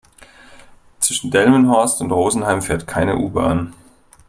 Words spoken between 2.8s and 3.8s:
keine U-Bahn